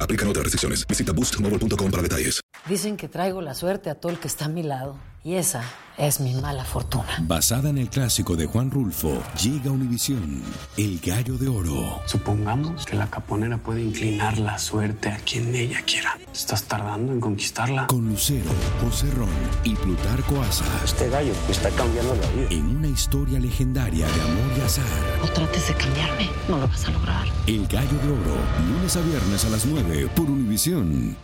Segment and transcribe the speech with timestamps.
[0.00, 0.86] Aplican otras restricciones.
[0.86, 2.40] Visita boostmobile.com para detalles.
[2.68, 4.96] Dicen que traigo la suerte a todo el que está a mi lado.
[5.24, 5.62] Y esa
[5.98, 7.18] es mi mala fortuna.
[7.22, 10.42] Basada en el clásico de Juan Rulfo, llega Univisión,
[10.76, 12.00] El Gallo de Oro.
[12.06, 16.16] Supongamos que la caponera puede inclinar la suerte a quien ella quiera.
[16.32, 17.88] ¿Estás tardando en conquistarla?
[17.88, 19.28] Con Lucero, José Ron
[19.64, 20.64] y Plutarco Asa.
[20.84, 22.48] Este gallo está cambiando la vida.
[22.50, 24.84] En una historia legendaria de amor y azar.
[25.20, 27.17] No trates de cambiarme, no lo vas a lograr.
[27.48, 28.36] El Gallo de Oro,
[28.68, 31.16] lunes a viernes a las 9 por Univisión.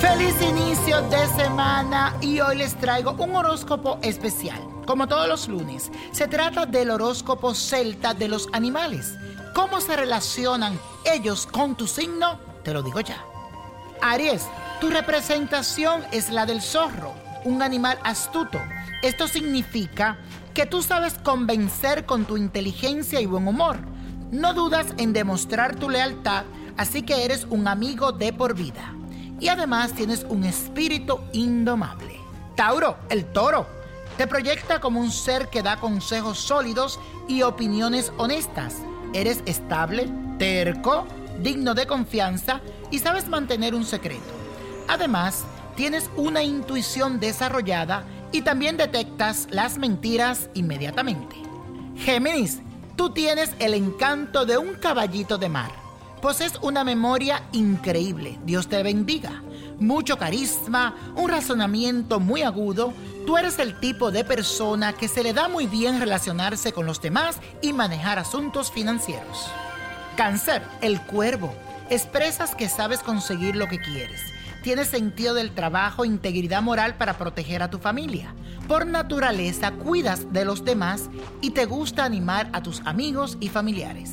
[0.00, 4.60] Feliz inicio de semana y hoy les traigo un horóscopo especial.
[4.86, 9.14] Como todos los lunes, se trata del horóscopo celta de los animales.
[9.54, 12.57] ¿Cómo se relacionan ellos con tu signo?
[12.68, 13.24] Te lo digo ya.
[14.02, 14.46] Aries,
[14.78, 17.14] tu representación es la del zorro,
[17.46, 18.60] un animal astuto.
[19.02, 20.18] Esto significa
[20.52, 23.78] que tú sabes convencer con tu inteligencia y buen humor.
[24.30, 26.44] No dudas en demostrar tu lealtad,
[26.76, 28.94] así que eres un amigo de por vida.
[29.40, 32.20] Y además tienes un espíritu indomable.
[32.54, 33.66] Tauro, el toro,
[34.18, 38.74] te proyecta como un ser que da consejos sólidos y opiniones honestas.
[39.14, 40.06] Eres estable,
[40.38, 41.06] terco,
[41.42, 42.60] digno de confianza
[42.90, 44.22] y sabes mantener un secreto.
[44.88, 45.44] Además,
[45.76, 51.36] tienes una intuición desarrollada y también detectas las mentiras inmediatamente.
[51.96, 52.60] Géminis,
[52.96, 55.70] tú tienes el encanto de un caballito de mar.
[56.20, 58.38] Posees una memoria increíble.
[58.44, 59.42] Dios te bendiga.
[59.78, 62.92] Mucho carisma, un razonamiento muy agudo.
[63.24, 67.00] Tú eres el tipo de persona que se le da muy bien relacionarse con los
[67.00, 69.48] demás y manejar asuntos financieros.
[70.18, 71.54] Cáncer, el cuervo.
[71.90, 74.20] Expresas que sabes conseguir lo que quieres.
[74.64, 78.34] Tienes sentido del trabajo e integridad moral para proteger a tu familia.
[78.66, 81.08] Por naturaleza cuidas de los demás
[81.40, 84.10] y te gusta animar a tus amigos y familiares.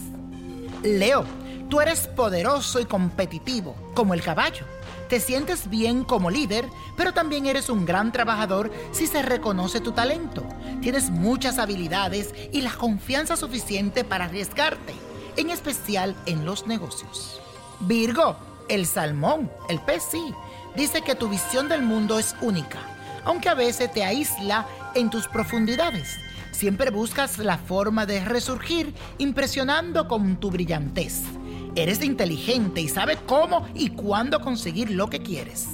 [0.84, 1.26] Leo,
[1.72, 4.68] tú eres poderoso y competitivo, como el caballo.
[5.10, 9.92] Te sientes bien como líder, pero también eres un gran trabajador si se reconoce tu
[9.92, 10.48] talento.
[10.82, 14.94] Tienes muchas habilidades y la confianza suficiente para arriesgarte,
[15.38, 17.40] en especial en los negocios.
[17.82, 18.38] Virgo,
[18.70, 20.34] el salmón, el pez sí,
[20.76, 22.80] dice que tu visión del mundo es única,
[23.24, 26.18] aunque a veces te aísla en tus profundidades.
[26.52, 31.22] Siempre buscas la forma de resurgir impresionando con tu brillantez.
[31.76, 35.68] Eres inteligente y sabes cómo y cuándo conseguir lo que quieres.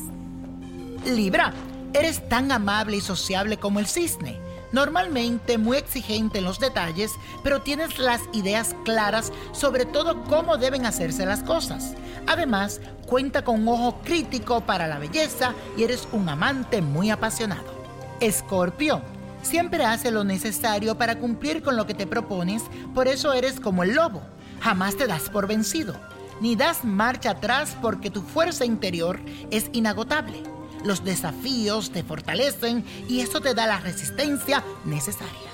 [1.05, 1.53] Libra,
[1.93, 4.39] eres tan amable y sociable como el cisne.
[4.71, 7.11] Normalmente muy exigente en los detalles,
[7.43, 11.95] pero tienes las ideas claras sobre todo cómo deben hacerse las cosas.
[12.27, 17.81] Además, cuenta con un ojo crítico para la belleza y eres un amante muy apasionado.
[18.21, 19.01] Escorpio,
[19.41, 22.63] siempre hace lo necesario para cumplir con lo que te propones,
[22.93, 24.21] por eso eres como el lobo.
[24.61, 25.95] Jamás te das por vencido,
[26.39, 29.19] ni das marcha atrás porque tu fuerza interior
[29.49, 30.43] es inagotable.
[30.83, 35.51] Los desafíos te fortalecen y eso te da la resistencia necesaria.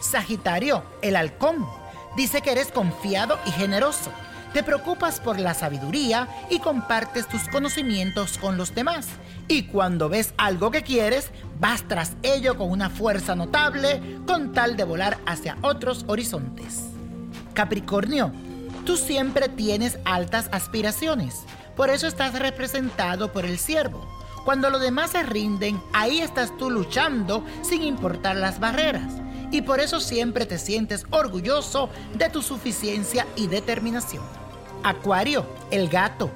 [0.00, 1.66] Sagitario, el halcón,
[2.16, 4.10] dice que eres confiado y generoso.
[4.52, 9.06] Te preocupas por la sabiduría y compartes tus conocimientos con los demás.
[9.48, 14.76] Y cuando ves algo que quieres, vas tras ello con una fuerza notable con tal
[14.76, 16.82] de volar hacia otros horizontes.
[17.54, 18.32] Capricornio,
[18.84, 21.44] tú siempre tienes altas aspiraciones.
[21.76, 24.06] Por eso estás representado por el ciervo.
[24.44, 29.12] Cuando los demás se rinden, ahí estás tú luchando sin importar las barreras.
[29.52, 34.24] Y por eso siempre te sientes orgulloso de tu suficiencia y determinación.
[34.82, 36.30] Acuario, el gato.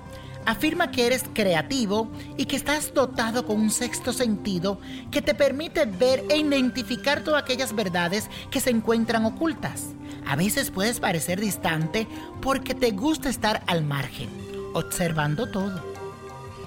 [0.44, 4.78] Afirma que eres creativo y que estás dotado con un sexto sentido
[5.10, 9.86] que te permite ver e identificar todas aquellas verdades que se encuentran ocultas.
[10.24, 12.06] A veces puedes parecer distante
[12.40, 14.28] porque te gusta estar al margen,
[14.74, 15.82] observando todo.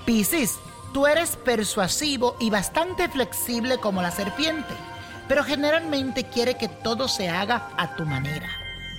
[0.05, 0.57] Piscis,
[0.93, 4.73] tú eres persuasivo y bastante flexible como la serpiente,
[5.27, 8.49] pero generalmente quiere que todo se haga a tu manera.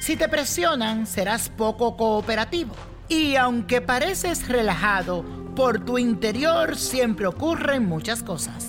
[0.00, 2.74] Si te presionan, serás poco cooperativo.
[3.08, 8.68] Y aunque pareces relajado, por tu interior siempre ocurren muchas cosas.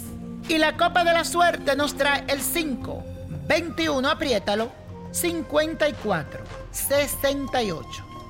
[0.50, 3.04] Y la copa de la suerte nos trae el 5,
[3.48, 4.72] 21, apriétalo,
[5.12, 8.06] 54, 68,